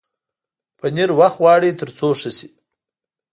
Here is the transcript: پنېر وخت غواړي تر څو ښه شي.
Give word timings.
پنېر 0.77 1.09
وخت 1.19 1.37
غواړي 1.41 1.69
تر 1.79 1.89
څو 1.97 2.07
ښه 2.19 2.31
شي. 2.37 2.49